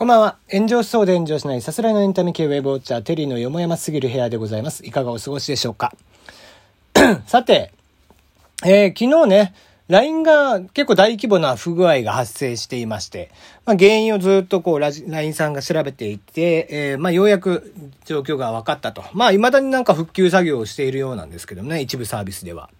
[0.00, 0.38] こんばんは。
[0.50, 4.86] 炎上しそうで炎上しないさすらいのエンタメ系ウェブウォッチャー、テリーのよもやますぎる部屋でございます。
[4.86, 5.92] いかがお過ごしでしょうか
[7.28, 7.74] さて、
[8.64, 9.54] えー、昨日ね、
[9.88, 13.30] LINE が結構大規模な不具合が発生していまして、
[13.66, 17.74] まあ、原因をずっとこう、LINE さんが調べていて、えー、まあ、ようやく
[18.06, 19.04] 状況が分かったと。
[19.12, 22.70] まあ、未だになんか復旧作業をしているようなんですけどね、一部サービスでは。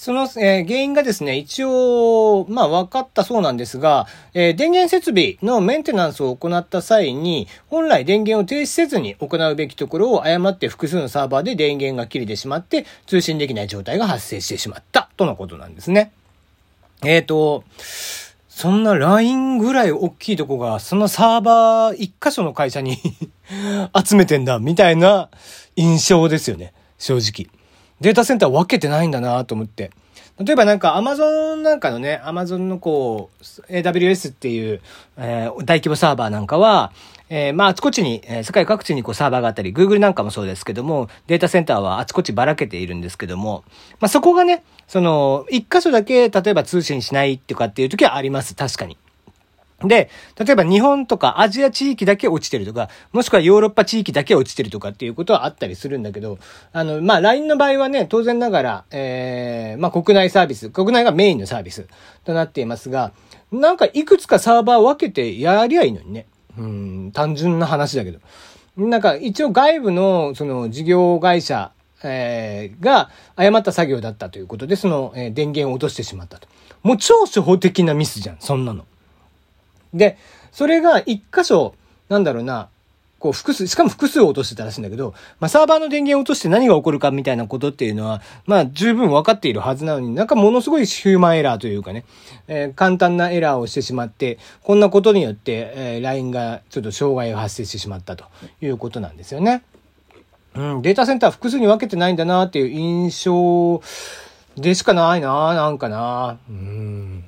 [0.00, 16.12] その、えー、原因がですね、一応、まあ分かったそうなんですが、えー、電源設備のメンテナンスを行った際に、本来電源を停止せずに行うべきところを誤って複数のサーバーで電源が切れてしまって、通信できない状態が発生してしまった、とのことなんですね。
[17.04, 17.64] えっ、ー、と、
[18.48, 22.96] そんな LINE ぐらい大きいとこが、そのサーバー一箇所の会社に
[24.02, 25.28] 集めてんだ、みたいな
[25.76, 27.59] 印象ですよね、正直。
[28.00, 29.90] データセンター分けてないんだなと思って。
[30.42, 34.80] 例えばなんか Amazon なんかのね、Amazon のこう、AWS っていう、
[35.18, 36.92] えー、大規模サーバーなんかは、
[37.28, 43.64] えー、まああちこちに、えー、世界各地にこうサーバーがあったり、Google なんかもそうですけども、データセンターはあちこちばらけているんですけども、
[44.00, 48.54] まあそこがね、その、一箇所だけ例えば通信しないっていうかっていう時はあります。
[48.54, 48.96] 確かに。
[49.88, 56.38] で、例えば日本とかアジア地域だけ落ちてるとか、もしくはヨーロッパ地域だけ落ちてるとかっていうことはあったりするんだけど、
[56.72, 61.86] あの、まあ、LINE の場合はね、当然ながら、えー、まあ、国内サービス、国内がメインのサービス
[62.24, 63.12] となっていますが、
[63.52, 66.26] なんかいくつかサーバー分けてやりゃいいのにね。
[66.58, 68.20] うん、単純な話だけど。
[68.76, 71.72] なんか一応外部のその事業会社、
[72.02, 76.48] えー、が誤った作業だったということで、その、えー、電源を落としてしまったと。
[76.82, 78.84] もう超初歩的なミスじゃん、そんなの。
[79.94, 80.18] で、
[80.52, 81.74] それが一箇所、
[82.08, 82.68] なんだろうな、
[83.20, 92.04] こう複数、しかも複数を落としてたらしいんだけど、まあサーバーの電源を落として何が起こるかみたいなことっていうのは、まあ十分分かっているはずなのに、なんかものすごいヒューマンエラーというかね、
[92.48, 98.24] えー、簡単なエラーをしてしまって、こんなことによって、えー、LINE がちょっと障害が発生してしまったと
[98.62, 99.62] いうことなんですよね。
[100.54, 103.82] うん、データセンター複数に分けてないんだなっていう印象
[104.56, 106.38] でしかないな、なんかな。
[106.48, 107.22] うん。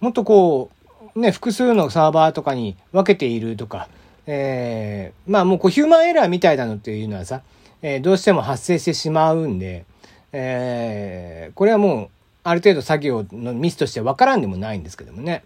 [0.00, 0.81] もっとこう、
[1.14, 3.88] ね、複数のサーバーとかに分けているとか、
[4.26, 7.42] えー、まあもうこうヒューマンエラーみたいなのっていうのはさ、
[7.82, 9.84] えー、どうしても発生してしまうんで、
[10.32, 12.08] えー、これはもう
[12.44, 15.44] ある程度作業のミスとして分からんでもないんですけどもね。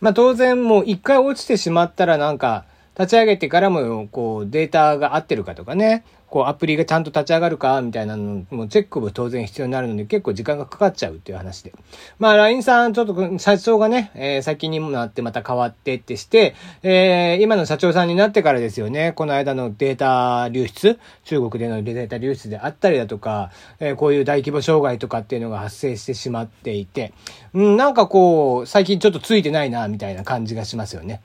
[0.00, 2.64] まあ当然もう一回落ちてしまったらなんか
[2.98, 11.72] 立ち上げてからもこうデータが合ってるかとかね、こうアプリがちゃんと立ち上がるかみたいなのもチェックも当然必要になるので結構時間がかかっちゃうっていう話で。
[12.18, 27.12] まあ LINE さんちょっと社長がね、えー、先にもなってまた変わってってして、えー、今の社長さんになってからですよね、この間のデータ流出、中国でのデータ流出であったりだとか、えー、こういう大規模障害とかっていうのが発生してしまっていて、
[27.52, 31.20] うん、なんかこう、最近ちょっとついてないな、みたいな感じがしますよね。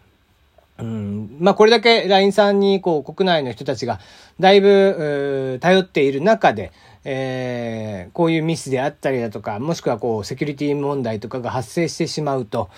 [0.80, 4.00] うん、まあこれだけ LINE さんにこう国内の人たちが
[4.40, 6.72] だいぶ頼っている中で、
[7.04, 12.70] えー、こういうミスであったりだとか、もしくはこうセキュリティ問題とかが発生してしまうと、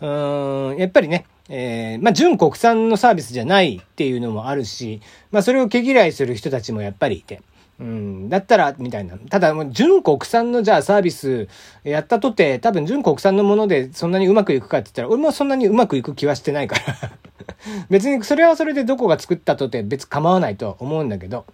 [0.00, 7.42] うん、やっぱりね、えー、まあ純国産のサービスじゃないっていうのもあるし、まあそれを毛嫌いする人たちもやっぱりいて、
[7.80, 9.16] うん、だったら、みたいな。
[9.16, 11.48] ただ、純国産のじゃあサービス
[11.84, 17.18] やったとて、多分純国産のものでそんなにうまくいくかって言ったら、俺もそんなにうまくいく気はしてないから
[17.90, 21.44] 別にそれはそれでどこが作ったとて別構わないとは思うんだけど、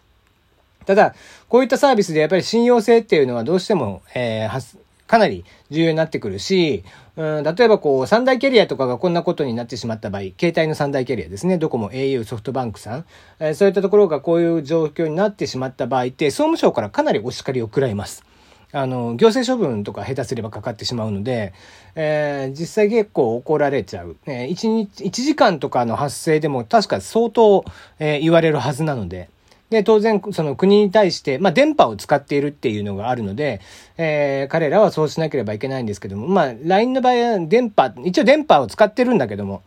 [0.87, 1.15] ただ、
[1.49, 6.84] こういったサービスでやっぱり信用性っていうのはどうしても、えー、かなり重要になってくるし、
[7.16, 13.04] うん、例えばこう、三大キャリアとかがこんなことになってしまった場合、携帯の三大キャリアですね、ドコモ、au、ソフトバンクさん、
[13.38, 18.25] えー、そういったところがこういう状況になってしまった場合って、総務省からかなりお叱りを食らいます。
[18.74, 21.54] あの、行政処分とか下手すればかかってしまうので、
[21.94, 24.16] えー、実際結構怒られちゃう。
[24.26, 27.64] えー、1日、1時間とかの発生でも確か相当、
[28.00, 29.28] えー、言われるはずなので、
[29.70, 33.60] で、当然、その国に対して、まあ、電波を使っているっていうのがあるので、
[33.97, 39.62] えー、彼らはそうしなければいけないんですけども、まあ、LINE の場合は電波、一応電波を使ってるんだけども、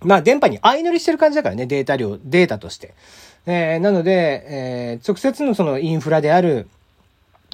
[0.00, 2.94] まあ、電波に相乗りしてる感じだからね、データ量、データとして。
[3.46, 6.68] えー、なので、えー、直接のそのインフラである、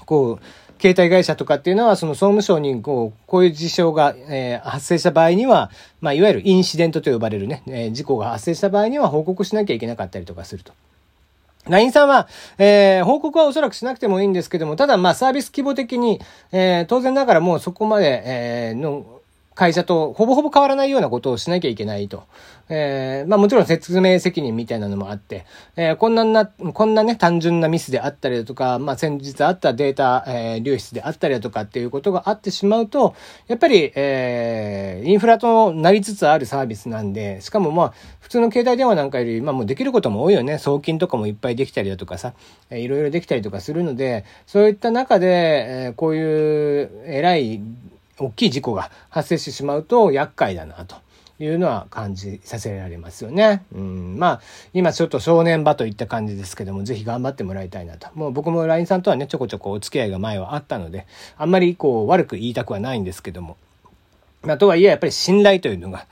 [0.07, 0.45] こう、
[0.83, 5.71] 携帯会社とかっていうのは、その総務省にこう、こういう事象が、えー、発生した場合には、
[6.01, 10.73] まあ、いわゆるインシデントと呼ばれるね、えー、事故が発生した場合には報告しなきゃいけなかったりとかすると。
[11.69, 12.27] LINE さんは、
[12.59, 16.21] えー、報告はおそらくしなくてもいいんですけども、ただまあサービス規模的に、
[16.51, 19.22] えー、当然ながらもうそこまで、えー、の、
[19.55, 22.25] 会社とほぼほぼ変わらないようなことをしなきゃいけないと。
[22.69, 25.45] えー、まあもちろん説明責任みたいなのもあって、
[25.77, 33.15] えー、こんなな、こんなね、単純なミスであったりだとか、まあ先日あったデータ、えー、流出であったりだとかっていうことがあってしまうと、
[33.47, 40.59] やっぱり、えー、インフラとなりつつあるサービスなんで、しかもまあ、普通の携帯電話なんかより、まあもうできることも多いよね。
[40.59, 42.33] 送金とかもいっぱいできたりだとかさ、
[42.71, 47.61] えー、いろいろできたりとかするので、そういった中で、えー、こういう偉い
[48.19, 50.97] 大きい事故が発生してしまうと厄介だなと。
[51.45, 53.65] いうのは感じさせられますよね。
[53.75, 54.41] うん、まあ、
[54.75, 58.09] 今ちょっと正念場といった感じですけども、ぜひ頑張ってもらいたいなと。
[58.15, 61.07] もう僕も LINE さんとはね、ちょこちょこお付き合いが前はあったので、
[61.37, 63.57] あんまりこう悪く言いたくはないんですけども、
[64.43, 66.07] まあ、とはいえやっぱり信頼というのが、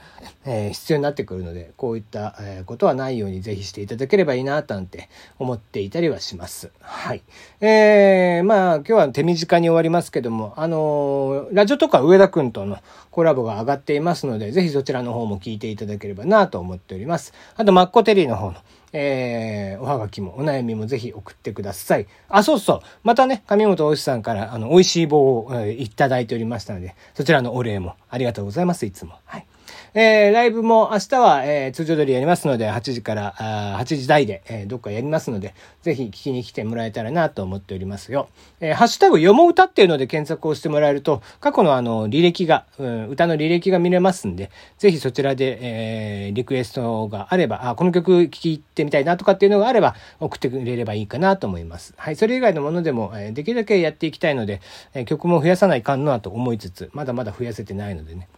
[0.46, 6.70] え、必要になってくるので、こういった、え、ことはないようにぜひしていただければいいな、なんて思っていたりはします。
[6.80, 7.22] はい。
[7.60, 12.78] えー、まあ今日は手短に終わりますけども、あのー、ラジオとか上田くんとの
[13.10, 17.34] コラボが上がっていますので、ぜひそちらの方も聞いていただければなと思っております。
[17.56, 18.54] あと、マッコテリーの方の、
[18.92, 22.06] えー、おはがきもお悩みもぜひ送ってください。
[22.30, 22.80] あ、そうそう。
[23.02, 29.14] またね、上本おしさんから、あの、美味しい棒を、えー、いただいておりましたので、そちらのお礼もありがとうございます、いつも。
[29.26, 29.46] はい。
[29.92, 38.28] えー、ライブも明日は、えー、通常通りやりますので、8時からあ8時台で、えー、どっかやりますので、ぜひ聞きに来てもらえたらなと思っておりますよ。
[38.60, 51.94] えー、ハッシュタグ読も歌っていうので検索をしてもらえると、過去のあの、履歴が、うん、歌の履歴が見れますんで、ぜひそちらで、えー、リクエストがあれば、あ、この曲聴いてみたいなとかっていうのがあれば、送ってくれればいいかなと思います。
[51.96, 54.60] はい、それ以外のものでも、えー、できるだけやっていきたいので、
[54.94, 58.28] えー、曲も増やさないかんなと思いつつ、まだまだ増やせてないのでね。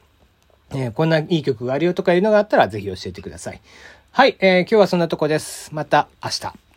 [0.74, 3.60] えー、こんないい曲があるよとかいうのがあったらぜひ教えてください。
[4.10, 5.74] はい、えー、今日はそんなとこです。
[5.74, 6.71] また明日。